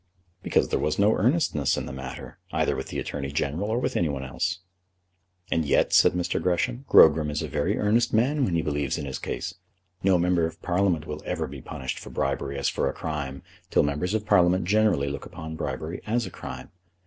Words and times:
"Because 0.41 0.69
there 0.69 0.79
was 0.79 0.97
no 0.97 1.15
earnestness 1.15 1.77
in 1.77 1.85
the 1.85 1.93
matter, 1.93 2.39
either 2.51 2.75
with 2.75 2.87
the 2.87 2.97
Attorney 2.97 3.29
General 3.31 3.69
or 3.69 3.77
with 3.77 3.95
any 3.95 4.09
one 4.09 4.23
else." 4.25 4.61
"And 5.51 5.63
yet," 5.63 5.93
said 5.93 6.13
Mr. 6.13 6.41
Gresham, 6.41 6.85
"Grogram 6.89 7.29
is 7.29 7.43
a 7.43 7.47
very 7.47 7.77
earnest 7.77 8.11
man 8.11 8.43
when 8.43 8.55
he 8.55 8.63
believes 8.63 8.97
in 8.97 9.05
his 9.05 9.19
case. 9.19 9.53
No 10.01 10.17
member 10.17 10.47
of 10.47 10.59
Parliament 10.63 11.05
will 11.05 11.21
ever 11.23 11.45
be 11.45 11.61
punished 11.61 11.99
for 11.99 12.09
bribery 12.09 12.57
as 12.57 12.67
for 12.67 12.89
a 12.89 12.93
crime 12.93 13.43
till 13.69 13.83
members 13.83 14.15
of 14.15 14.25
Parliament 14.25 14.65
generally 14.65 15.07
look 15.07 15.27
upon 15.27 15.55
bribery 15.55 16.01
as 16.07 16.25
a 16.25 16.31
crime. 16.31 16.71